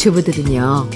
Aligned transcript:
주부들은요, 0.00 0.88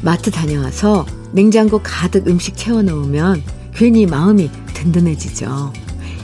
마트 0.00 0.30
다녀와서 0.30 1.04
냉장고 1.32 1.80
가득 1.82 2.28
음식 2.28 2.56
채워놓으면 2.56 3.42
괜히 3.74 4.06
마음이 4.06 4.48
든든해지죠. 4.74 5.72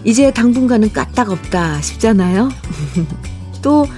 이제 0.05 0.33
당분간은 0.33 0.93
까딱 0.93 1.29
없다 1.29 1.81
싶잖아요. 1.81 2.51
또 3.63 3.89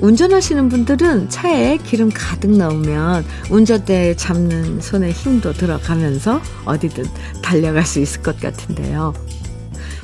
운전하시는 0.00 0.68
분들은 0.68 1.30
차에 1.30 1.76
기름 1.84 2.10
가득 2.12 2.50
넣으면 2.50 3.24
운전대 3.50 4.16
잡는 4.16 4.80
손에 4.80 5.12
힘도 5.12 5.52
들어가면서 5.52 6.40
어디든 6.64 7.04
달려갈 7.40 7.86
수 7.86 8.00
있을 8.00 8.20
것 8.20 8.40
같은데요. 8.40 9.14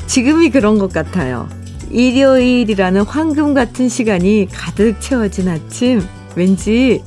지금이 0.07 0.51
그런 0.51 0.79
것 0.79 0.93
같아요. 0.93 1.49
일요일이라는 1.91 3.03
황금 3.03 3.55
같은 3.55 3.89
시간이 3.89 4.47
가득 4.53 5.01
채워진 5.01 5.49
아침, 5.49 6.01
왠지 6.37 7.03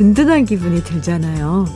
든든한 0.00 0.46
기분이 0.46 0.82
들잖아요. 0.82 1.66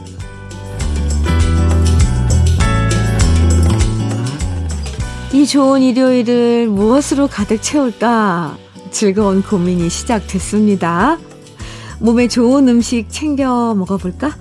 이 5.35 5.47
좋은 5.47 5.83
일요일을 5.83 6.69
무엇으로 6.69 7.27
가득 7.29 7.61
채울까? 7.61 8.57
즐거운 8.91 9.43
고민이 9.43 9.91
시작됐습니다. 9.91 11.19
몸에 12.01 12.27
좋은 12.27 12.67
음식 12.67 13.11
챙겨 13.11 13.75
먹어볼까? 13.75 14.35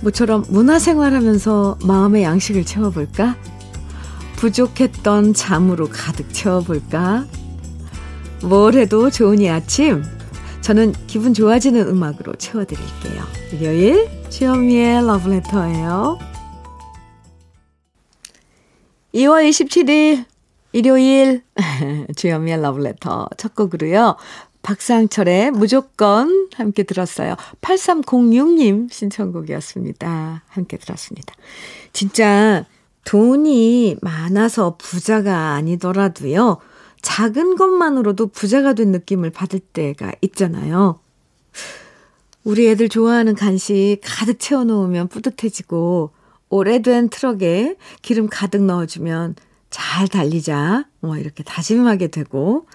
모처럼 0.00 0.44
문화생활 0.48 1.12
하면서 1.12 1.76
마음의 1.82 2.22
양식을 2.22 2.64
채워볼까? 2.64 3.34
부족했던 4.36 5.34
잠으로 5.34 5.88
가득 5.88 6.32
채워볼까? 6.32 7.26
뭘 8.44 8.74
해도 8.74 9.10
좋은 9.10 9.40
이 9.40 9.50
아침, 9.50 10.04
저는 10.68 10.92
기분 11.06 11.32
좋아지는 11.32 11.88
음악으로 11.88 12.34
채워드릴게요. 12.34 13.24
일요일, 13.54 14.06
주현미의 14.28 15.06
러브레터예요. 15.06 16.18
2월 19.14 19.48
27일 19.48 20.26
일요일 20.72 21.42
주현미의 22.14 22.60
러브레터 22.60 23.30
첫 23.38 23.54
곡으로요. 23.54 24.16
박상철의 24.60 25.52
무조건 25.52 26.50
함께 26.54 26.82
들었어요. 26.82 27.36
8306님 27.62 28.92
신청곡이었습니다. 28.92 30.42
함께 30.48 30.76
들었습니다. 30.76 31.32
진짜 31.94 32.66
돈이 33.06 33.96
많아서 34.02 34.76
부자가 34.76 35.52
아니더라도요. 35.54 36.58
작은 37.02 37.56
것만으로도 37.56 38.28
부자가 38.28 38.72
된 38.72 38.90
느낌을 38.92 39.30
받을 39.30 39.60
때가 39.60 40.12
있잖아요. 40.22 41.00
우리 42.44 42.68
애들 42.68 42.88
좋아하는 42.88 43.34
간식 43.34 43.98
가득 44.02 44.38
채워놓으면 44.38 45.08
뿌듯해지고 45.08 46.10
오래된 46.48 47.10
트럭에 47.10 47.76
기름 48.02 48.28
가득 48.30 48.62
넣어주면 48.62 49.36
잘 49.70 50.08
달리자. 50.08 50.86
뭐 51.00 51.16
이렇게 51.18 51.42
다짐하게 51.42 52.08
되고 52.08 52.66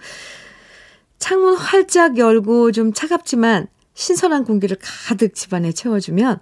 창문 1.18 1.56
활짝 1.56 2.18
열고 2.18 2.72
좀 2.72 2.92
차갑지만 2.92 3.66
신선한 3.94 4.44
공기를 4.44 4.76
가득 4.80 5.34
집안에 5.34 5.72
채워주면 5.72 6.40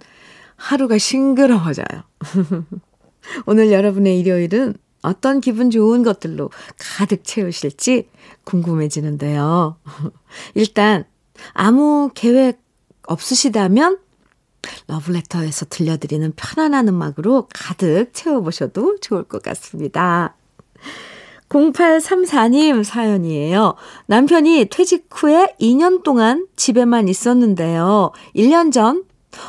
하루가 0.55 0.97
싱그러워져요. 0.97 2.03
오늘 3.45 3.71
여러분의 3.71 4.19
일요일은 4.19 4.75
어떤 5.03 5.41
기분 5.41 5.69
좋은 5.69 6.01
것들로 6.01 6.49
가득 6.79 7.23
채우실지 7.23 8.09
궁금해지는데요. 8.45 9.77
일단 10.55 11.05
아무 11.53 12.09
계획 12.15 12.61
없으시다면 13.05 13.99
러브레터에서 14.87 15.65
들려드리는 15.69 16.33
편안한 16.35 16.87
음악으로 16.87 17.47
가득 17.53 18.13
채워보셔도 18.13 18.97
좋을 19.01 19.23
것 19.23 19.43
같습니다. 19.43 20.35
0834님 21.49 22.83
사연이에요. 22.83 23.75
남편이 24.07 24.67
퇴직 24.71 25.07
후에 25.11 25.55
2년 25.59 26.03
동안 26.03 26.47
집에만 26.55 27.07
있었는데요. 27.07 28.11
1년 28.35 28.71
전 28.71 29.03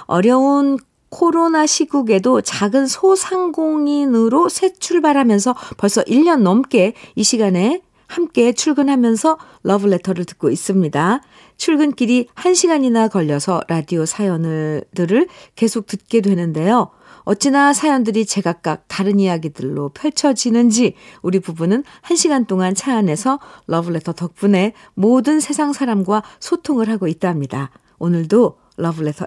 어려운 0.06 0.78
코로나 1.14 1.64
시국에도 1.64 2.40
작은 2.40 2.88
소상공인으로 2.88 4.48
새 4.48 4.72
출발하면서 4.72 5.54
벌써 5.76 6.02
1년 6.02 6.40
넘게 6.40 6.94
이 7.14 7.22
시간에 7.22 7.82
함께 8.08 8.52
출근하면서 8.52 9.38
러브레터를 9.62 10.24
듣고 10.24 10.50
있습니다. 10.50 11.20
출근길이 11.56 12.26
1시간이나 12.34 13.08
걸려서 13.08 13.62
라디오 13.68 14.04
사연들을 14.04 15.28
계속 15.54 15.86
듣게 15.86 16.20
되는데요. 16.20 16.90
어찌나 17.22 17.72
사연들이 17.72 18.26
제각각 18.26 18.86
다른 18.88 19.20
이야기들로 19.20 19.90
펼쳐지는지 19.90 20.94
우리 21.22 21.38
부부는 21.38 21.84
1시간 22.02 22.48
동안 22.48 22.74
차 22.74 22.96
안에서 22.96 23.38
러브레터 23.68 24.14
덕분에 24.14 24.72
모든 24.94 25.38
세상 25.38 25.72
사람과 25.72 26.24
소통을 26.40 26.88
하고 26.90 27.06
있답니다. 27.06 27.70
오늘도 28.00 28.63
러브레터 28.76 29.26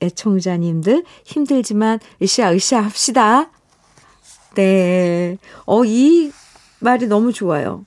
애청, 0.00 0.38
자님들 0.38 1.04
힘들지만 1.24 2.00
으쌰 2.22 2.52
으쌰 2.52 2.80
합시다. 2.80 3.50
네. 4.54 5.36
어, 5.66 5.84
이 5.84 6.32
말이 6.80 7.06
너무 7.06 7.32
좋아요. 7.32 7.84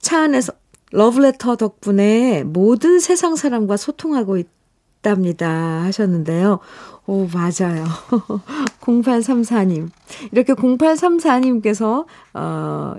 차 0.00 0.22
안에서 0.22 0.52
러브레터 0.90 1.56
덕분에 1.56 2.44
모든 2.44 3.00
세상 3.00 3.36
사람과 3.36 3.76
소통하고 3.76 4.36
있답니다. 4.38 5.82
하셨는데요. 5.84 6.60
오, 7.06 7.26
맞아요. 7.26 7.84
0834님. 8.80 9.90
이렇게 10.30 10.54
0834님께서, 10.54 12.06
어, 12.34 12.94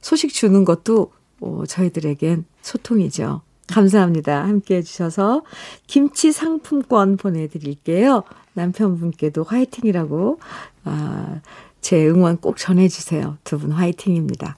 소식 0.00 0.32
주는 0.32 0.64
것도, 0.64 1.12
어, 1.40 1.64
저희들에겐 1.66 2.44
소통이죠. 2.62 3.42
감사합니다. 3.68 4.44
함께 4.44 4.76
해주셔서 4.76 5.42
김치 5.86 6.32
상품권 6.32 7.16
보내드릴게요. 7.16 8.22
남편분께도 8.54 9.42
화이팅이라고, 9.44 10.38
아, 10.84 11.40
제 11.80 12.06
응원 12.08 12.38
꼭 12.38 12.56
전해주세요. 12.56 13.38
두 13.44 13.58
분 13.58 13.72
화이팅입니다. 13.72 14.56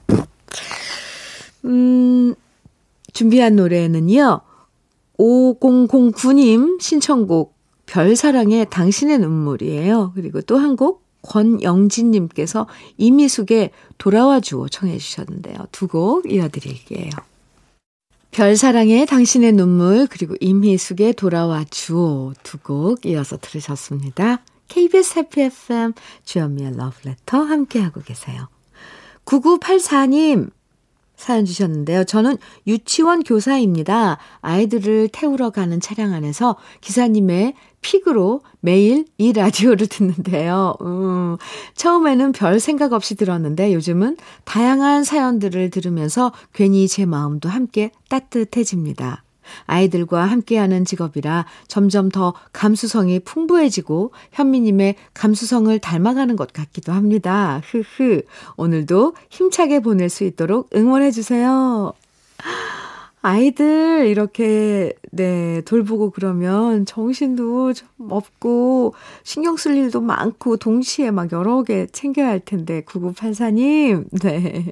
음, 1.65 2.35
준비한 3.13 3.55
노래는요, 3.55 4.41
5009님 5.17 6.79
신청곡 6.81 7.55
별사랑의 7.85 8.67
당신의 8.69 9.19
눈물이에요. 9.19 10.11
그리고 10.15 10.41
또 10.41 10.57
한 10.57 10.75
곡 10.75 11.03
권영진님께서 11.21 12.67
이미숙의 12.97 13.71
돌아와 13.97 14.39
주오 14.39 14.69
청해 14.69 14.97
주셨는데요. 14.97 15.57
두 15.73 15.87
곡 15.87 16.31
이어드릴게요. 16.31 17.09
별사랑의 18.31 19.05
당신의 19.05 19.53
눈물 19.53 20.07
그리고 20.07 20.35
임희숙의 20.39 21.13
돌아와 21.13 21.65
주오 21.69 22.33
두 22.43 22.59
곡 22.59 23.05
이어서 23.05 23.37
들으셨습니다. 23.37 24.41
KBS 24.67 25.17
해피 25.19 25.41
FM 25.41 25.93
주현미의 26.25 26.77
러브레터 26.77 27.39
함께하고 27.41 28.01
계세요. 28.01 28.47
9984님 29.25 30.51
사연 31.19 31.43
주셨는데요. 31.45 32.05
저는 32.05 32.37
유치원 32.65 33.23
교사입니다. 33.23 34.17
아이들을 34.41 35.09
태우러 35.11 35.49
가는 35.49 35.79
차량 35.81 36.13
안에서 36.13 36.55
기사님의 36.79 37.55
픽으로 37.81 38.41
매일 38.61 39.05
이 39.17 39.33
라디오를 39.33 39.87
듣는데요. 39.87 40.75
음, 40.81 41.37
처음에는 41.75 42.31
별 42.31 42.59
생각 42.59 42.93
없이 42.93 43.15
들었는데 43.15 43.73
요즘은 43.73 44.17
다양한 44.45 45.03
사연들을 45.03 45.69
들으면서 45.69 46.31
괜히 46.53 46.87
제 46.87 47.05
마음도 47.05 47.49
함께 47.49 47.91
따뜻해집니다. 48.09 49.23
아이들과 49.65 50.25
함께하는 50.25 50.85
직업이라 50.85 51.45
점점 51.67 52.09
더 52.09 52.33
감수성이 52.53 53.19
풍부해지고 53.19 54.11
현미님의 54.31 54.95
감수성을 55.13 55.77
닮아가는 55.79 56.35
것 56.35 56.53
같기도 56.53 56.91
합니다. 56.91 57.61
흐흐. 57.65 58.21
오늘도 58.57 59.13
힘차게 59.29 59.79
보낼 59.79 60.09
수 60.09 60.23
있도록 60.23 60.69
응원해주세요. 60.75 61.93
아이들 63.21 64.07
이렇게 64.07 64.93
네 65.11 65.61
돌보고 65.61 66.11
그러면 66.11 66.85
정신도 66.85 67.73
좀 67.73 67.87
없고 68.09 68.93
신경 69.23 69.57
쓸 69.57 69.75
일도 69.75 69.99
많고 69.99 70.57
동시에 70.57 71.11
막 71.11 71.31
여러 71.33 71.63
개 71.63 71.85
챙겨야 71.87 72.27
할 72.27 72.39
텐데 72.39 72.81
9984님 72.83 74.05
네. 74.21 74.71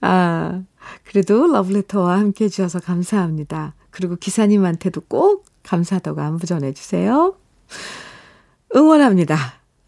아 0.00 0.62
그래도 1.04 1.46
러브레터와 1.46 2.18
함께 2.18 2.46
해주셔서 2.46 2.80
감사합니다. 2.80 3.74
그리고 3.90 4.16
기사님한테도 4.16 5.02
꼭 5.02 5.44
감사하다고 5.62 6.20
안부 6.20 6.46
전해주세요. 6.46 7.36
응원합니다. 8.74 9.36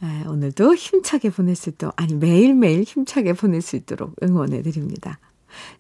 아, 0.00 0.25
오늘도 0.26 0.75
힘차게 0.75 1.31
보낼 1.31 1.56
수 1.56 1.70
있도록, 1.70 1.94
아니, 1.96 2.14
매일매일 2.14 2.82
힘차게 2.82 3.32
보낼 3.32 3.62
수 3.62 3.76
있도록 3.76 4.14
응원해드립니다. 4.23 5.19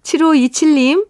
7527님, 0.02 1.06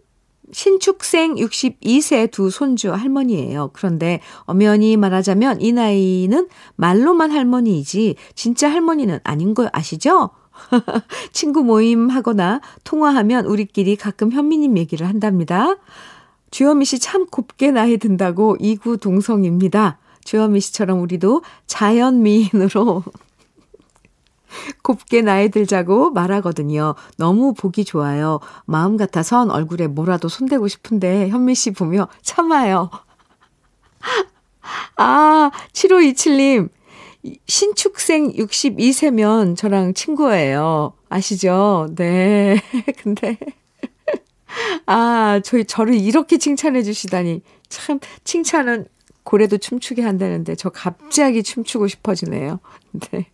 신축생 0.52 1.36
62세 1.36 2.30
두 2.30 2.50
손주 2.50 2.92
할머니예요. 2.92 3.70
그런데 3.72 4.20
엄연히 4.40 4.96
말하자면 4.96 5.60
이 5.60 5.72
나이는 5.72 6.48
말로만 6.76 7.30
할머니이지 7.30 8.16
진짜 8.34 8.70
할머니는 8.70 9.20
아닌 9.24 9.54
거 9.54 9.68
아시죠? 9.72 10.30
친구 11.32 11.62
모임 11.62 12.08
하거나 12.08 12.60
통화하면 12.84 13.46
우리끼리 13.46 13.96
가끔 13.96 14.32
현미님 14.32 14.78
얘기를 14.78 15.08
한답니다. 15.08 15.76
주현미 16.50 16.84
씨 16.84 16.98
참 16.98 17.26
곱게 17.26 17.70
나이 17.70 17.96
든다고 17.96 18.56
이구 18.60 18.98
동성입니다. 18.98 19.98
주현미 20.24 20.60
씨처럼 20.60 21.00
우리도 21.00 21.42
자연 21.66 22.22
미인으로 22.22 23.02
곱게 24.82 25.22
나이 25.22 25.48
들자고 25.48 26.10
말하거든요. 26.10 26.94
너무 27.18 27.54
보기 27.54 27.84
좋아요. 27.84 28.38
마음 28.66 28.96
같아선 28.96 29.50
얼굴에 29.50 29.88
뭐라도 29.88 30.28
손대고 30.28 30.68
싶은데 30.68 31.28
현미 31.28 31.54
씨 31.54 31.72
보며 31.72 32.08
참아요. 32.22 32.90
아, 34.96 35.50
7527님. 35.72 36.68
신축생 37.46 38.32
62세면 38.32 39.56
저랑 39.56 39.94
친구예요. 39.94 40.92
아시죠? 41.08 41.88
네. 41.96 42.60
근데, 43.02 43.38
아, 44.86 45.40
저희, 45.44 45.64
저를 45.64 45.94
이렇게 45.94 46.38
칭찬해 46.38 46.82
주시다니. 46.82 47.42
참, 47.68 47.98
칭찬은 48.24 48.86
고래도 49.22 49.56
춤추게 49.56 50.02
한다는데, 50.02 50.54
저 50.54 50.68
갑자기 50.68 51.42
춤추고 51.42 51.88
싶어지네요. 51.88 52.60
네. 53.12 53.26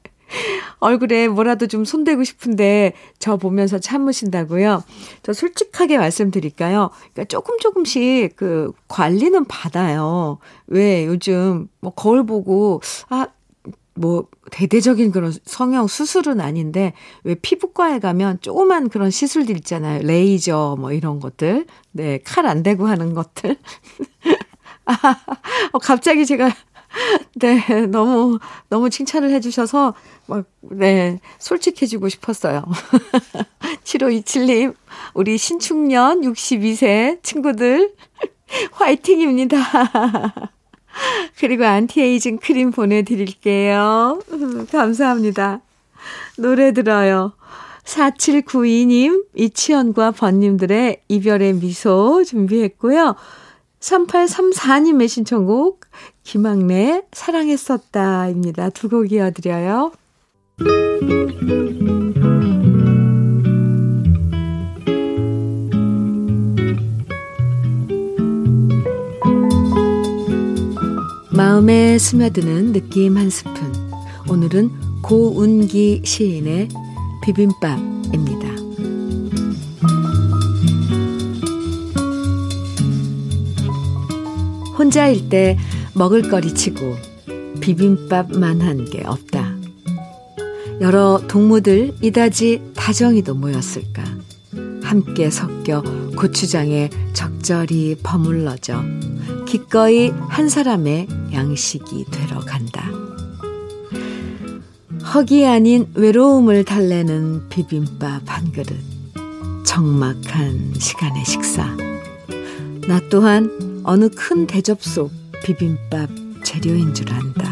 얼굴에 0.78 1.28
뭐라도 1.28 1.66
좀 1.66 1.84
손대고 1.84 2.24
싶은데 2.24 2.92
저 3.18 3.36
보면서 3.36 3.78
참으신다고요? 3.78 4.82
저 5.22 5.32
솔직하게 5.32 5.98
말씀드릴까요? 5.98 6.90
그러니까 7.12 7.24
조금 7.24 7.58
조금씩 7.58 8.36
그 8.36 8.72
관리는 8.88 9.44
받아요. 9.46 10.38
왜 10.66 11.06
요즘 11.06 11.68
뭐 11.80 11.92
거울 11.92 12.24
보고 12.24 12.80
아, 13.08 13.26
뭐 14.00 14.26
대대적인 14.50 15.12
그런 15.12 15.32
성형 15.44 15.86
수술은 15.86 16.40
아닌데 16.40 16.94
왜 17.22 17.34
피부과에 17.34 17.98
가면 17.98 18.38
조그만 18.40 18.88
그런 18.88 19.10
시술들 19.10 19.56
있잖아요. 19.58 20.02
레이저 20.02 20.76
뭐 20.78 20.92
이런 20.92 21.20
것들. 21.20 21.66
네, 21.92 22.18
칼 22.24 22.46
안 22.46 22.62
대고 22.62 22.86
하는 22.88 23.12
것들. 23.14 23.56
아, 24.86 24.94
어, 25.72 25.78
갑자기 25.78 26.24
제가 26.26 26.50
네, 27.36 27.86
너무, 27.86 28.38
너무 28.68 28.90
칭찬을 28.90 29.30
해 29.30 29.40
주셔서, 29.40 29.94
막, 30.26 30.44
네, 30.60 31.20
솔직해지고 31.38 32.08
싶었어요. 32.08 32.64
7527님, 33.84 34.74
우리 35.14 35.38
신축년 35.38 36.22
62세 36.22 37.22
친구들, 37.22 37.94
화이팅입니다. 38.72 39.58
그리고 41.38 41.64
안티에이징 41.64 42.38
크림 42.38 42.70
보내드릴게요. 42.70 44.20
감사합니다. 44.70 45.60
노래 46.38 46.72
들어요. 46.72 47.32
4792님, 47.84 49.24
이치현과 49.34 50.12
벗님들의 50.12 51.02
이별의 51.08 51.54
미소 51.54 52.22
준비했고요. 52.24 53.16
3834님의 53.80 55.08
신청곡 55.08 55.80
김학래 56.22 57.02
사랑했었다입니다. 57.12 58.70
두 58.70 58.88
곡 58.88 59.10
이어드려요. 59.12 59.92
마음에 71.40 71.96
스며드는 71.96 72.74
느낌 72.74 73.16
한 73.16 73.30
스푼. 73.30 73.72
오늘은 74.28 75.00
고운기 75.00 76.02
시인의 76.04 76.68
비빔밥입니다. 77.22 78.46
혼자일 84.78 85.30
때 85.30 85.56
먹을거리 85.94 86.52
치고 86.52 86.94
비빔밥만 87.62 88.60
한 88.60 88.84
게 88.84 89.02
없다. 89.02 89.54
여러 90.82 91.22
동무들 91.26 91.94
이다지 92.02 92.72
다정이도 92.76 93.34
모였을까. 93.34 94.04
함께 94.82 95.30
섞여 95.30 95.82
고추장에 96.16 96.90
적절히 97.14 97.96
버물러져 98.02 98.82
기꺼이 99.46 100.10
한 100.28 100.50
사람의 100.50 101.06
양식이 101.32 102.06
되러 102.10 102.40
간다. 102.40 102.90
헉이 105.14 105.46
아닌 105.46 105.88
외로움을 105.94 106.64
달래는 106.64 107.48
비빔밥 107.48 108.22
한 108.26 108.52
그릇. 108.52 108.76
적막한 109.64 110.74
시간의 110.78 111.24
식사. 111.24 111.64
나 112.86 113.00
또한 113.08 113.80
어느 113.84 114.08
큰 114.08 114.46
대접 114.46 114.82
속 114.82 115.12
비빔밥 115.44 116.10
재료인 116.44 116.92
줄 116.94 117.12
안다. 117.12 117.50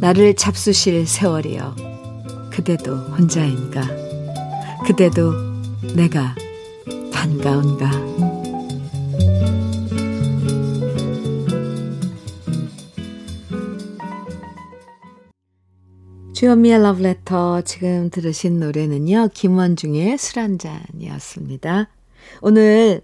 나를 0.00 0.34
잡수실 0.34 1.06
세월이여. 1.06 1.76
그대도 2.50 2.96
혼자인가? 2.96 3.82
그대도 4.86 5.32
내가 5.94 6.34
반가운가? 7.12 8.43
주현미의 16.34 16.82
러브레터 16.82 17.60
지금 17.60 18.10
들으신 18.10 18.58
노래는요. 18.58 19.28
김원중의 19.32 20.18
술 20.18 20.40
한잔이었습니다. 20.40 21.88
오늘 22.42 23.02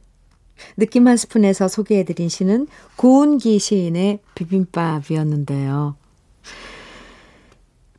느낌 0.77 1.07
한 1.07 1.17
스푼에서 1.17 1.69
소개해드린 1.69 2.29
시는 2.29 2.67
고운기 2.97 3.61
시인의 3.61 4.19
비빔밥이었는데요. 4.35 5.95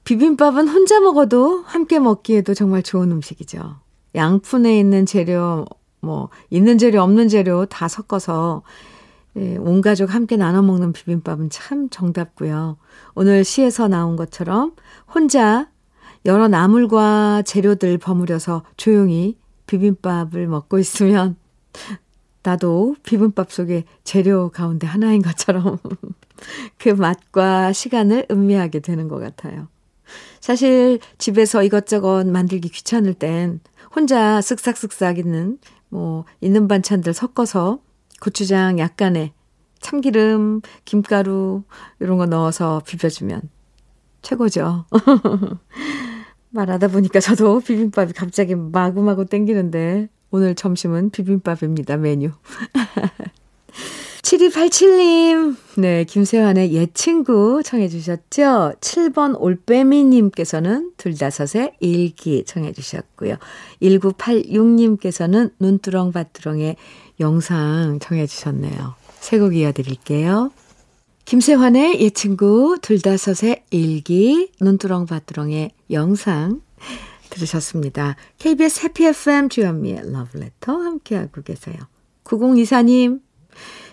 비빔밥은 0.03 0.67
혼자 0.67 0.99
먹어도 0.99 1.61
함께 1.61 1.99
먹기에도 1.99 2.53
정말 2.53 2.83
좋은 2.83 3.09
음식이죠. 3.09 3.77
양푼에 4.13 4.77
있는 4.77 5.05
재료, 5.05 5.65
뭐, 6.01 6.27
있는 6.49 6.77
재료, 6.77 7.01
없는 7.03 7.29
재료 7.29 7.65
다 7.65 7.87
섞어서 7.87 8.63
예, 9.37 9.57
온 9.57 9.81
가족 9.81 10.13
함께 10.13 10.35
나눠 10.35 10.61
먹는 10.61 10.93
비빔밥은 10.93 11.49
참 11.49 11.89
정답고요. 11.89 12.77
오늘 13.15 13.43
시에서 13.43 13.87
나온 13.87 14.15
것처럼 14.15 14.73
혼자 15.13 15.69
여러 16.25 16.47
나물과 16.47 17.43
재료들 17.43 17.97
버무려서 17.97 18.63
조용히 18.77 19.37
비빔밥을 19.67 20.47
먹고 20.47 20.79
있으면 20.79 21.37
나도 22.43 22.95
비빔밥 23.03 23.51
속에 23.51 23.85
재료 24.03 24.49
가운데 24.49 24.85
하나인 24.87 25.21
것처럼 25.21 25.77
그 26.77 26.89
맛과 26.89 27.71
시간을 27.71 28.27
음미하게 28.29 28.79
되는 28.79 29.07
것 29.07 29.19
같아요. 29.19 29.67
사실 30.39 30.99
집에서 31.17 31.63
이것저것 31.63 32.25
만들기 32.27 32.69
귀찮을 32.69 33.13
땐 33.13 33.59
혼자 33.95 34.39
쓱싹쓱싹 34.39 35.19
있는 35.19 35.59
뭐 35.89 36.25
있는 36.41 36.67
반찬들 36.67 37.13
섞어서 37.13 37.79
고추장 38.21 38.79
약간의 38.79 39.33
참기름, 39.79 40.61
김가루 40.85 41.63
이런 41.99 42.17
거 42.17 42.27
넣어서 42.27 42.81
비벼주면 42.85 43.41
최고죠. 44.21 44.85
말하다 46.51 46.89
보니까 46.89 47.19
저도 47.19 47.59
비빔밥이 47.61 48.13
갑자기 48.13 48.55
마구마구 48.55 49.25
땡기는데 49.25 50.07
오늘 50.29 50.53
점심은 50.53 51.09
비빔밥입니다, 51.09 51.97
메뉴. 51.97 52.31
7287님, 54.21 55.55
네, 55.77 56.03
김세환의 56.03 56.73
옛 56.73 56.93
친구 56.93 57.61
청해주셨죠? 57.63 58.73
7번 58.79 59.35
올빼미님께서는 59.39 60.93
둘다섯의 60.97 61.73
일기 61.79 62.45
청해주셨고요. 62.45 63.37
1986님께서는 63.81 65.51
눈두렁밭두렁의 65.59 66.75
영상 67.19 67.99
청해주셨네요. 67.99 68.95
세곡 69.19 69.55
이어드릴게요. 69.55 70.51
김세환의 71.25 71.99
옛 72.01 72.13
친구 72.13 72.77
둘다섯의 72.81 73.63
일기, 73.71 74.51
눈두렁밭두렁의 74.61 75.71
영상 75.89 76.61
들으셨습니다. 77.31 78.17
KBS 78.37 78.85
해피 78.85 79.05
FM 79.05 79.49
주현미의 79.49 80.11
러브레터 80.11 80.73
함께하고 80.73 81.41
계세요. 81.41 81.77
9024님, 82.23 83.21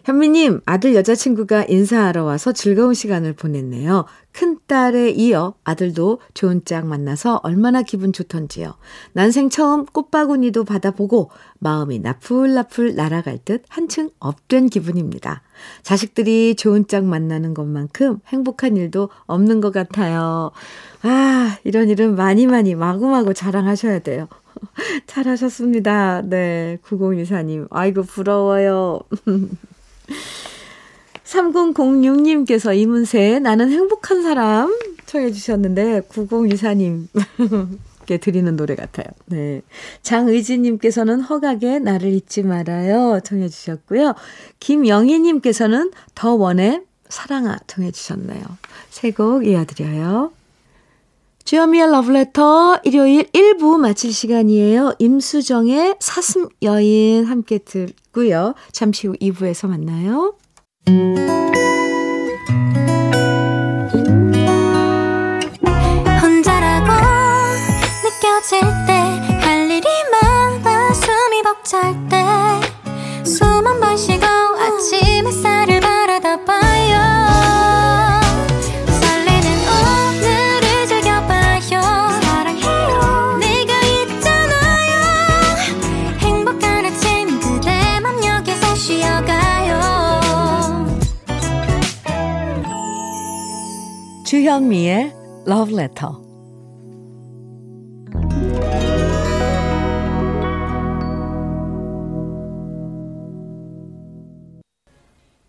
현미님, 0.05 0.63
아들 0.65 0.95
여자친구가 0.95 1.67
인사하러 1.69 2.25
와서 2.25 2.53
즐거운 2.53 2.95
시간을 2.95 3.35
보냈네요. 3.35 4.07
큰딸에 4.33 5.11
이어 5.11 5.55
아들도 5.65 6.21
좋은 6.33 6.65
짝 6.65 6.87
만나서 6.87 7.41
얼마나 7.43 7.83
기분 7.83 8.13
좋던지요. 8.15 8.75
난생 9.13 9.51
처음 9.51 9.85
꽃바구니도 9.85 10.65
받아보고 10.65 11.31
마음이 11.59 11.99
나풀나풀 11.99 12.95
날아갈 12.95 13.41
듯 13.45 13.65
한층 13.69 14.11
업된 14.19 14.69
기분입니다. 14.69 15.43
자식들이 15.83 16.55
좋은 16.55 16.87
짝 16.87 17.05
만나는 17.05 17.53
것만큼 17.53 18.21
행복한 18.29 18.77
일도 18.77 19.11
없는 19.27 19.61
것 19.61 19.73
같아요. 19.73 20.53
아, 21.03 21.59
이런 21.65 21.89
일은 21.89 22.15
많이 22.17 22.47
많이 22.47 22.75
마구마구 22.75 23.35
자랑하셔야 23.35 23.99
돼요. 23.99 24.29
잘하셨습니다. 25.07 26.23
네, 26.25 26.79
9024님. 26.85 27.67
아이고, 27.71 28.03
부러워요. 28.03 29.01
3006님께서 31.25 32.77
이문세 32.77 33.41
나는 33.41 33.71
행복한 33.71 34.23
사람 34.23 34.75
청해 35.07 35.33
주셨는데 35.33 36.03
9024님께 36.09 37.09
드리는 38.21 38.57
노래 38.57 38.75
같아요. 38.75 39.07
네. 39.27 39.61
장의진 40.03 40.63
님께서는 40.63 41.21
허각의 41.21 41.81
나를 41.81 42.13
잊지 42.13 42.43
말아요 42.45 43.21
청해 43.25 43.49
주셨고요. 43.49 44.15
김영희 44.61 45.19
님께서는 45.21 45.91
더 46.15 46.35
원해 46.35 46.81
사랑아 47.11 47.59
청해 47.67 47.91
주셨네요. 47.91 48.43
세 48.91 49.11
곡 49.11 49.47
이어드려요. 49.47 50.33
주여미의 51.49 51.91
러브레터 51.91 52.81
일요일 52.85 53.25
1부 53.33 53.79
마칠 53.79 54.13
시간이에요. 54.13 54.97
임수정의 54.99 55.97
사슴 55.99 56.47
여인 56.61 57.25
함께 57.25 57.57
듣고요. 57.57 58.53
잠시 58.71 59.07
후 59.07 59.15
2부에서 59.15 59.67
만나요. 59.67 60.35
혼자라고 66.21 66.93
느껴질 68.05 68.61
때 68.87 68.99
할 69.41 69.71
일이 69.71 69.89
많아 70.13 70.93
숨이 70.93 71.43
벅찰 71.43 72.09
때 72.11 72.38
주현미의 94.29 95.15
Love 95.47 95.73
Letter 95.73 96.13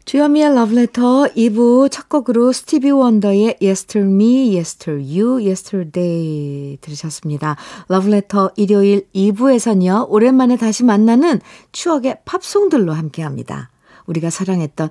주현미의 0.06 0.52
Love 0.52 0.78
Letter 0.78 1.04
2부 1.36 1.92
첫 1.92 2.08
곡으로 2.08 2.54
스티비 2.54 2.92
원더의 2.92 3.58
Yesterday, 3.62 4.56
Yesterday, 4.56 5.20
You, 5.20 5.46
Yesterday 5.46 6.78
들으셨습니다. 6.80 7.58
Love 7.92 8.10
Letter 8.14 8.48
일요일 8.56 9.06
2부에서는요. 9.14 10.06
오랜만에 10.08 10.56
다시 10.56 10.86
만나는 10.86 11.42
추억의 11.74 12.20
팝송들로 12.24 12.94
함께합니다. 12.94 13.72
우리가 14.10 14.30
사랑했던 14.30 14.90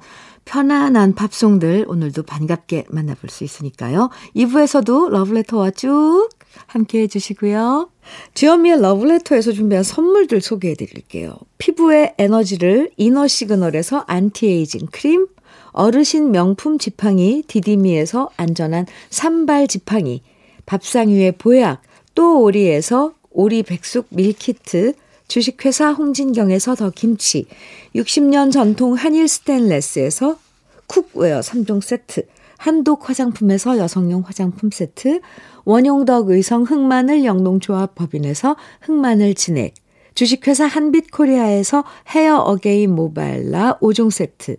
편안한 0.49 1.15
팝송들 1.15 1.85
오늘도 1.89 2.23
반갑게 2.23 2.87
만나볼 2.89 3.29
수 3.29 3.45
있으니까요. 3.45 4.09
2부에서도 4.35 5.11
러브레터와 5.11 5.73
쭉 5.73 6.31
함께 6.67 7.03
해주시고요. 7.03 7.91
주현미의 8.33 8.81
러브레터에서 8.81 9.53
준비한 9.53 9.85
선물들 9.85 10.41
소개해 10.41 10.75
드릴게요. 10.75 11.37
피부의 11.59 12.15
에너지를 12.17 12.91
이너 12.97 13.29
시그널에서 13.29 14.05
안티에이징 14.07 14.87
크림, 14.91 15.27
어르신 15.73 16.31
명품 16.31 16.79
지팡이 16.79 17.43
디디미에서 17.47 18.31
안전한 18.39 18.87
삼발 19.11 19.69
지팡이, 19.69 20.23
밥상 20.65 21.11
위의 21.11 21.33
보약, 21.33 21.83
또 22.15 22.41
오리에서 22.41 23.13
오리 23.31 23.63
백숙 23.63 24.07
밀키트, 24.09 24.95
주식회사 25.29 25.93
홍진경에서 25.93 26.75
더 26.75 26.91
김치, 26.91 27.47
60년 27.95 28.51
전통 28.51 28.95
한일 28.95 29.29
스텐레스에서 29.29 30.39
cookware 30.87 31.41
3종 31.41 31.83
세트, 31.83 32.27
한독 32.57 33.09
화장품에서 33.09 33.77
여성용 33.77 34.23
화장품 34.25 34.71
세트, 34.71 35.21
원용덕 35.65 36.31
의성 36.31 36.63
흑마늘 36.63 37.25
영농조합 37.25 37.95
법인에서 37.95 38.57
흑마늘 38.81 39.35
진액, 39.35 39.75
주식회사 40.15 40.65
한빛코리아에서 40.65 41.85
헤어 42.09 42.39
어게인 42.39 42.95
모발라 42.95 43.79
5종 43.81 44.11
세트, 44.11 44.57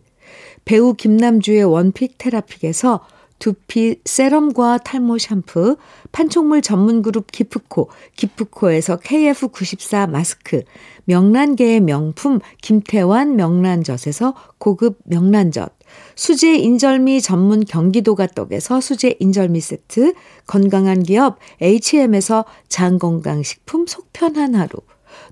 배우 0.66 0.94
김남주의 0.94 1.64
one 1.64 1.88
pick 1.88 2.20
테라픽에서 2.20 3.04
두피 3.40 4.02
세럼과 4.06 4.80
탈모 4.80 5.18
샴푸, 5.18 5.78
판촉물 6.12 6.62
전문 6.62 7.02
그룹 7.02 7.32
기프코, 7.32 7.90
기프코에서 8.16 8.98
KF94 8.98 10.10
마스크, 10.10 10.64
명란계의 11.06 11.80
명품 11.80 12.40
김태환 12.62 13.36
명란젓에서 13.36 14.36
고급 14.58 15.00
명란젓, 15.06 15.74
수제 16.16 16.56
인절미 16.56 17.22
전문 17.22 17.66
경기도가 17.66 18.28
떡에서 18.28 18.82
수제 18.82 19.16
인절미 19.20 19.62
세트, 19.62 20.14
건강한 20.46 21.02
기업 21.02 21.40
H&M에서 21.62 22.46
장건강식품 22.68 23.88
속편한 23.88 24.56
하루, 24.56 24.70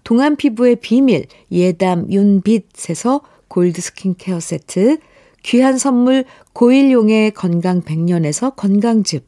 동안 0.04 0.36
피부의 0.36 0.78
비밀 0.78 1.28
예담 1.52 2.12
윤빛에서 2.12 3.22
골드 3.48 3.82
스킨케어 3.82 4.40
세트, 4.40 4.98
귀한 5.44 5.78
선물 5.78 6.26
고일용의 6.54 7.32
건강 7.32 7.82
백년에서 7.82 8.52
건강즙, 8.52 9.26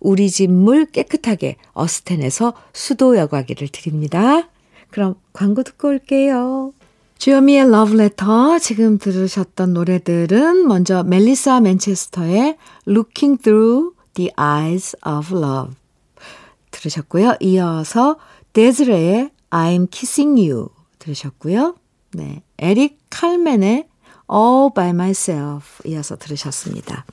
우리 0.00 0.30
집 0.30 0.48
물 0.50 0.86
깨끗하게 0.86 1.56
어스텐에서 1.72 2.54
수도 2.72 3.16
여과기를 3.16 3.68
드립니다. 3.68 4.48
그럼 4.90 5.14
광고 5.32 5.62
듣고 5.62 5.88
올게요. 5.88 6.72
주여미의 7.18 7.70
러브레터 7.70 8.58
지금 8.60 8.96
들으셨던 8.96 9.74
노래들은 9.74 10.66
먼저 10.66 11.02
멜리사 11.04 11.60
맨체스터의 11.60 12.56
Looking 12.88 13.42
Through 13.42 13.94
the 14.14 14.30
Eyes 14.40 14.96
of 15.06 15.36
Love 15.36 15.74
들으셨고요. 16.70 17.36
이어서 17.40 18.16
데즈레의 18.54 19.30
I'm 19.50 19.88
Kissing 19.90 20.50
You 20.50 20.68
들으셨고요. 20.98 21.74
네, 22.14 22.42
에릭 22.58 22.98
칼맨의 23.10 23.86
All 24.32 24.70
by 24.74 24.90
Myself 24.90 25.82
이어서 25.84 26.16
들으셨습니다. 26.16 27.04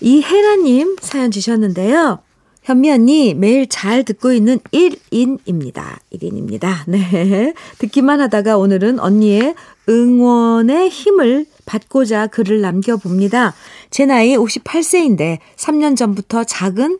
이혜라님 0.00 0.96
사연 1.00 1.30
주셨는데요. 1.30 2.20
현미 2.62 2.90
언니 2.90 3.34
매일 3.34 3.68
잘 3.68 4.04
듣고 4.04 4.32
있는 4.32 4.58
1인입니다. 4.72 5.98
1인입니다. 6.12 6.84
네. 6.88 7.52
듣기만 7.78 8.20
하다가 8.22 8.56
오늘은 8.56 9.00
언니의 9.00 9.54
응원의 9.88 10.88
힘을 10.88 11.46
받고자 11.66 12.28
글을 12.28 12.62
남겨봅니다. 12.62 13.54
제 13.90 14.06
나이 14.06 14.34
58세인데 14.36 15.38
3년 15.56 15.96
전부터 15.96 16.44
작은 16.44 16.98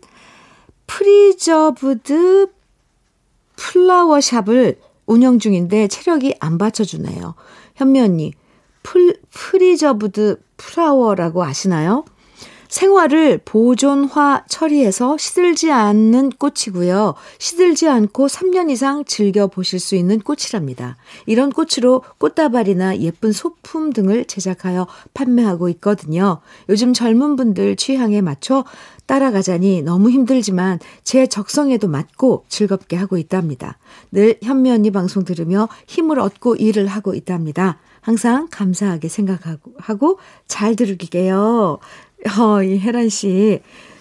preserved 0.87 2.49
flower 3.56 4.13
shop을 4.13 4.78
운영 5.07 5.38
중인데 5.38 5.88
체력이 5.88 6.35
안 6.41 6.59
받쳐주네요. 6.59 7.35
현미 7.75 8.00
언니, 8.00 8.33
풀, 8.83 9.16
preserved 9.30 10.40
flower라고 10.56 11.42
아시나요? 11.43 12.04
생화를 12.68 13.40
보존화 13.44 14.44
처리해서 14.49 15.16
시들지 15.16 15.71
않는 15.71 16.30
꽃이고요. 16.30 17.14
시들지 17.38 17.88
않고 17.88 18.26
3년 18.26 18.71
이상 18.71 19.04
즐겨 19.04 19.47
보실 19.47 19.80
수 19.80 19.94
있는 19.94 20.21
꽃이랍니다. 20.21 20.97
이런 21.26 21.50
꽃으로 21.50 22.02
꽃다발이나 22.18 22.99
예쁜 22.99 23.33
소품 23.33 23.92
등을 23.92 24.25
제작하여 24.25 24.87
판매하고 25.14 25.68
있거든요. 25.71 26.40
요즘 26.68 26.92
젊은 26.92 27.37
분들 27.37 27.76
취향에 27.76 28.21
맞춰 28.21 28.64
따라가자니 29.06 29.83
너무 29.83 30.11
힘들지만 30.11 30.78
제 31.02 31.26
적성에도 31.26 31.88
맞고 31.88 32.44
즐겁게 32.49 32.97
하고 32.97 33.18
있답니다. 33.18 33.78
늘 34.11 34.38
현미 34.42 34.71
언니 34.71 34.90
방송 34.90 35.25
들으며 35.25 35.68
힘을 35.87 36.18
얻고 36.18 36.56
일을 36.56 36.87
하고 36.87 37.14
있답니다. 37.14 37.78
항상 38.00 38.49
감사하게 38.50 39.09
생각하고 39.09 39.73
하고 39.78 40.18
잘 40.47 40.76
들을게요. 40.76 41.78
어, 42.38 42.62
이 42.62 42.78
혜란 42.78 43.09
씨. 43.09 43.61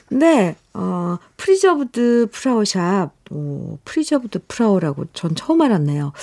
네, 0.09 0.55
어, 0.73 1.17
preserved 1.37 2.27
flower 2.31 2.75
shop, 2.75 3.11
오, 3.31 3.79
preserved 3.83 4.39
flower라고 4.47 5.05
전 5.13 5.33
처음 5.35 5.61
알았네요. 5.61 6.13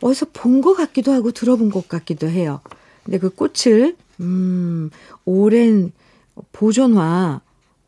어디서 0.00 0.26
본 0.32 0.60
것 0.60 0.74
같기도 0.74 1.12
하고 1.12 1.30
들어본 1.32 1.70
것 1.70 1.88
같기도 1.88 2.28
해요. 2.28 2.60
근데 3.04 3.18
그 3.18 3.30
꽃을, 3.30 3.96
음, 4.20 4.90
오랜 5.24 5.92
보존화 6.52 7.40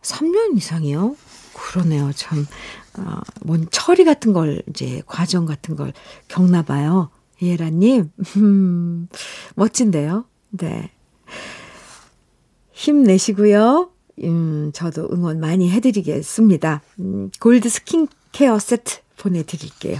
3년 0.02 0.56
이상이요? 0.56 1.16
그러네요. 1.52 2.10
참, 2.14 2.46
어, 2.98 3.20
뭔 3.42 3.66
처리 3.70 4.04
같은 4.04 4.32
걸, 4.32 4.62
이제 4.70 5.02
과정 5.06 5.44
같은 5.46 5.76
걸 5.76 5.92
겪나 6.28 6.62
봐요. 6.62 7.10
예라님, 7.42 8.10
음, 8.36 9.08
멋진데요? 9.56 10.24
네. 10.50 10.90
힘내시고요. 12.80 13.90
음, 14.24 14.70
저도 14.72 15.08
응원 15.12 15.38
많이 15.38 15.70
해드리겠습니다. 15.70 16.80
음, 17.00 17.30
골드 17.38 17.68
스킨케어 17.68 18.58
세트 18.58 19.00
보내드릴게요. 19.18 19.98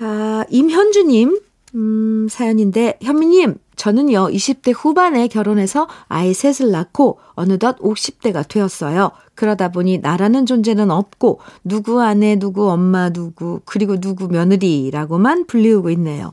아, 0.00 0.44
임현주님, 0.48 1.40
음, 1.74 2.28
사연인데, 2.30 2.98
현미님, 3.02 3.56
저는요, 3.76 4.28
20대 4.28 4.72
후반에 4.74 5.28
결혼해서 5.28 5.86
아이 6.08 6.32
셋을 6.32 6.70
낳고 6.70 7.18
어느덧 7.34 7.78
50대가 7.78 8.48
되었어요. 8.48 9.10
그러다 9.34 9.70
보니 9.70 9.98
나라는 9.98 10.46
존재는 10.46 10.90
없고, 10.90 11.40
누구 11.62 12.00
아내, 12.00 12.36
누구 12.36 12.70
엄마, 12.70 13.10
누구, 13.10 13.60
그리고 13.66 14.00
누구 14.00 14.28
며느리라고만 14.28 15.46
불리우고 15.46 15.90
있네요. 15.90 16.32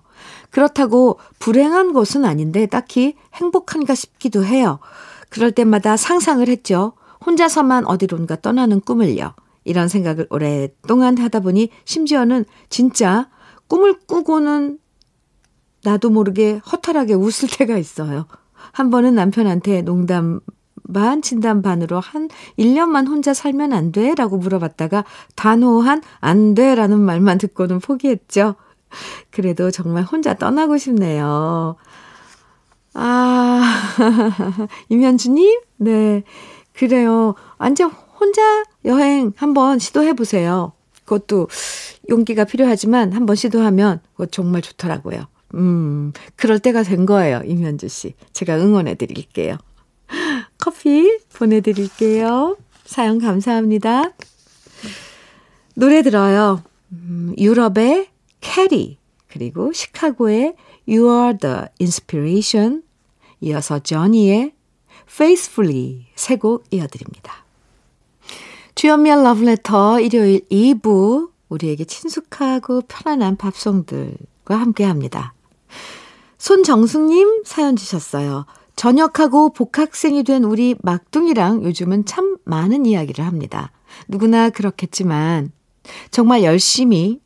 그렇다고 0.56 1.20
불행한 1.40 1.92
것은 1.92 2.24
아닌데 2.24 2.66
딱히 2.66 3.16
행복한가 3.34 3.94
싶기도 3.94 4.46
해요. 4.46 4.80
그럴 5.28 5.52
때마다 5.52 5.98
상상을 5.98 6.48
했죠. 6.48 6.94
혼자서만 7.26 7.86
어디론가 7.86 8.40
떠나는 8.40 8.80
꿈을요. 8.80 9.34
이런 9.66 9.90
생각을 9.90 10.28
오랫동안 10.30 11.18
하다 11.18 11.42
보니 11.42 11.72
심지어는 11.84 12.46
진짜 12.70 13.30
꿈을 13.68 14.00
꾸고는 14.08 14.80
나도 15.84 16.10
모르게 16.10 16.62
허탈하게 16.72 17.16
웃을 17.16 17.50
때가 17.52 17.78
있어요. 17.78 18.26
한 18.72 18.90
번은 18.90 19.14
남편한테 19.14 19.82
농담 19.82 20.40
반, 20.94 21.22
진담 21.22 21.64
반으로 21.64 22.00
한 22.00 22.30
1년만 22.58 23.10
혼자 23.10 23.34
살면 23.34 23.74
안 23.74 23.92
돼? 23.92 24.16
라고 24.16 24.38
물어봤다가 24.38 25.04
단호한 25.36 26.02
안 26.22 26.54
돼! 26.54 26.76
라는 26.76 27.02
말만 27.02 27.40
듣고는 27.40 27.82
포기했죠. 27.82 28.56
그래도 29.32 29.72
정말 29.72 30.04
혼자 30.04 30.34
떠나고 30.34 30.78
싶네요. 30.78 31.76
아, 32.94 33.62
임현주님? 34.90 35.62
네. 35.78 36.24
그래요. 36.74 37.36
완전 37.58 37.92
혼자 38.20 38.42
여행 38.86 39.34
한번 39.36 39.80
시도해 39.80 40.14
보세요. 40.14 40.74
그것도 41.04 41.48
용기가 42.10 42.46
필요하지만 42.46 43.14
한번 43.14 43.36
시도하면 43.36 44.00
그거 44.14 44.26
정말 44.26 44.62
좋더라고요. 44.62 45.28
음, 45.56 46.12
그럴 46.36 46.60
때가 46.60 46.84
된 46.84 47.06
거예요, 47.06 47.42
임현주 47.46 47.88
씨. 47.88 48.16
제가 48.34 48.58
응원해 48.58 48.96
드릴게요. 48.96 49.58
커피 50.58 51.20
보내드릴게요. 51.34 52.58
사연 52.86 53.20
감사합니다. 53.20 54.12
노래 55.76 56.02
들어요. 56.02 56.62
음, 56.92 57.34
유럽의 57.38 58.08
Carrie, 58.46 59.00
그리고 59.28 59.74
시카고의 59.74 60.56
You 60.88 61.10
are 61.12 61.38
the 61.38 61.66
inspiration, 61.82 62.84
이어서 63.42 63.80
저니의 63.80 64.54
Faithfully 65.10 66.06
세 66.16 66.38
곡 66.38 66.64
이어드립니다. 66.72 67.44
주연미의 68.76 69.24
러브레터 69.24 70.00
일요일 70.00 70.42
2부 70.52 71.32
우리에게 71.50 71.86
친숙하고 71.86 72.84
편안한 72.88 73.36
밥송들과 73.36 74.56
함께합니다. 74.56 75.34
손정숙님 76.38 77.44
사연 77.46 77.76
주셨어요. 77.76 78.46
전역하고 78.76 79.54
복학생이 79.54 80.24
된 80.24 80.44
우리 80.44 80.76
막둥이랑 80.84 81.64
요즘은 81.64 82.06
참 82.06 82.38
많은 82.44 82.86
이야기를 82.86 83.26
합니다. 83.26 83.72
누구나 84.08 84.50
그렇겠지만 84.50 85.52
정말 86.12 86.44
열심히 86.44 87.20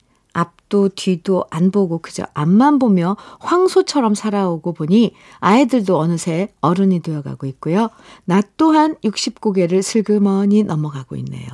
앞도 0.70 0.90
뒤도 0.90 1.46
안 1.50 1.72
보고 1.72 1.98
그저 1.98 2.26
앞만 2.34 2.80
보며 2.80 3.18
황소처럼 3.40 4.16
살아오고 4.16 4.74
보니 4.74 5.14
아이들도 5.40 5.98
어느새 5.98 6.50
어른이 6.62 7.02
되어가고 7.02 7.48
있고요. 7.48 7.90
나 8.24 8.42
또한 8.56 8.96
60고개를 9.04 9.82
슬그머니 9.82 10.64
넘어가고 10.64 11.16
있네요. 11.18 11.48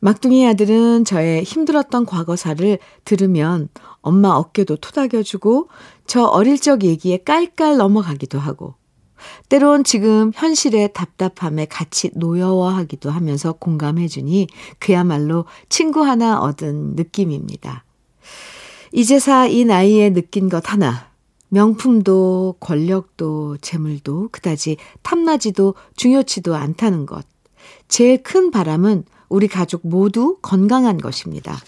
막둥이 0.00 0.46
아들은 0.48 1.04
저의 1.04 1.44
힘들었던 1.44 2.06
과거사를 2.06 2.78
들으면 3.04 3.68
엄마 4.00 4.30
어깨도 4.30 4.76
토닥여주고 4.76 5.68
저 6.06 6.24
어릴 6.24 6.60
적 6.60 6.82
얘기에 6.82 7.18
깔깔 7.18 7.76
넘어가기도 7.76 8.38
하고 8.38 8.74
때론 9.48 9.84
지금 9.84 10.32
현실의 10.34 10.92
답답함에 10.92 11.66
같이 11.66 12.10
노여워하기도 12.14 13.10
하면서 13.10 13.52
공감해주니 13.52 14.48
그야말로 14.78 15.44
친구 15.68 16.04
하나 16.04 16.40
얻은 16.40 16.94
느낌입니다. 16.96 17.84
이제사 18.92 19.46
이 19.46 19.64
나이에 19.64 20.10
느낀 20.10 20.48
것 20.48 20.72
하나. 20.72 21.10
명품도 21.48 22.56
권력도 22.60 23.58
재물도 23.60 24.30
그다지 24.32 24.78
탐나지도 25.02 25.74
중요치도 25.96 26.54
않다는 26.54 27.04
것. 27.04 27.26
제일 27.88 28.22
큰 28.22 28.50
바람은 28.50 29.04
우리 29.28 29.48
가족 29.48 29.86
모두 29.86 30.38
건강한 30.40 30.98
것입니다. 30.98 31.58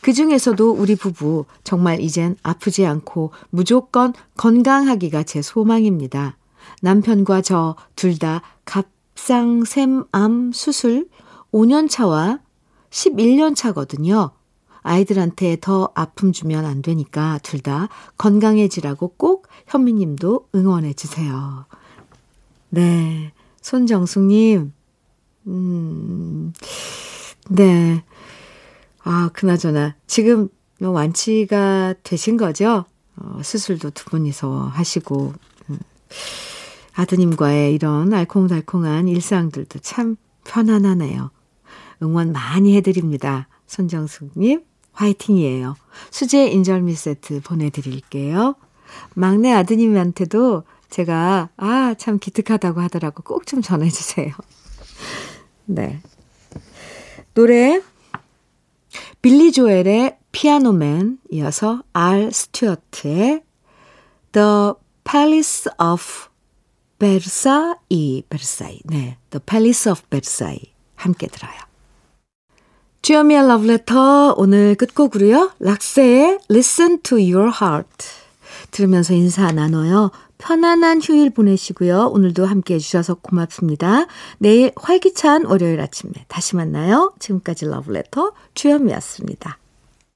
그 0.00 0.12
중에서도 0.12 0.72
우리 0.72 0.96
부부 0.96 1.44
정말 1.62 2.00
이젠 2.00 2.36
아프지 2.42 2.84
않고 2.84 3.30
무조건 3.50 4.12
건강하기가 4.36 5.22
제 5.22 5.40
소망입니다. 5.40 6.36
남편과 6.82 7.42
저 7.42 7.76
둘 7.96 8.18
다 8.18 8.42
갑상샘암 8.64 10.52
수술 10.52 11.08
5년 11.52 11.88
차와 11.88 12.40
11년 12.90 13.54
차거든요. 13.56 14.32
아이들한테 14.82 15.58
더 15.60 15.90
아픔 15.94 16.32
주면 16.32 16.64
안 16.64 16.82
되니까 16.82 17.38
둘 17.42 17.60
다 17.60 17.88
건강해지라고 18.18 19.14
꼭 19.16 19.46
현미님도 19.68 20.48
응원해 20.56 20.92
주세요. 20.92 21.66
네. 22.70 23.32
손정숙님, 23.60 24.72
음, 25.46 26.52
네. 27.48 28.02
아, 29.04 29.30
그나저나, 29.32 29.94
지금 30.08 30.48
완치가 30.80 31.94
되신 32.02 32.36
거죠? 32.36 32.84
어, 33.16 33.40
수술도 33.42 33.90
두 33.90 34.06
분이서 34.06 34.70
하시고, 34.74 35.32
음. 35.70 35.78
아드님과의 36.94 37.74
이런 37.74 38.12
알콩달콩한 38.12 39.08
일상들도 39.08 39.78
참 39.80 40.16
편안하네요. 40.44 41.30
응원 42.02 42.32
많이 42.32 42.76
해드립니다. 42.76 43.48
손정숙님, 43.66 44.62
화이팅이에요. 44.92 45.76
수제 46.10 46.48
인절미 46.48 46.94
세트 46.94 47.40
보내드릴게요. 47.42 48.56
막내 49.14 49.52
아드님한테도 49.52 50.64
제가, 50.90 51.48
아, 51.56 51.94
참 51.96 52.18
기특하다고 52.18 52.80
하더라고. 52.82 53.22
꼭 53.22 53.46
좀 53.46 53.62
전해주세요. 53.62 54.34
네. 55.64 56.02
노래, 57.34 57.80
빌리 59.22 59.52
조엘의 59.52 60.18
피아노맨 60.32 61.18
이어서 61.30 61.82
알 61.94 62.30
스튜어트의 62.32 63.42
The 64.32 64.72
Palace 65.04 65.70
of 65.78 66.31
베르사이, 67.02 68.22
베르사이. 68.28 68.78
네. 68.84 69.16
The 69.30 69.40
Palace 69.44 69.90
of 69.90 70.02
Versailles. 70.08 70.70
함께 70.94 71.26
들어요. 71.26 71.52
주현미의 73.02 73.48
러브레터 73.48 74.34
오늘 74.36 74.76
끝곡으로요. 74.76 75.50
록셋의 75.58 76.38
Listen 76.48 77.02
to 77.02 77.18
Your 77.18 77.50
Heart 77.60 78.06
들으면서 78.70 79.14
인사 79.14 79.50
나눠요. 79.50 80.12
편안한 80.38 81.00
휴일 81.02 81.30
보내시고요. 81.30 82.06
오늘도 82.12 82.46
함께 82.46 82.74
해주셔서 82.74 83.14
고맙습니다. 83.14 84.06
내일 84.38 84.70
활기찬 84.76 85.46
월요일 85.46 85.80
아침에 85.80 86.12
다시 86.28 86.54
만나요. 86.54 87.12
지금까지 87.18 87.64
러브레터 87.64 88.30
주현미였습니다. 88.54 89.58